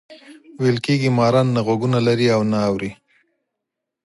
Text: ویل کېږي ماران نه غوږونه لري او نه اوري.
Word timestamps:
ویل 0.61 0.77
کېږي 0.85 1.09
ماران 1.17 1.47
نه 1.55 1.61
غوږونه 1.65 1.99
لري 2.07 2.27
او 2.35 2.41
نه 2.51 2.57
اوري. 2.69 2.91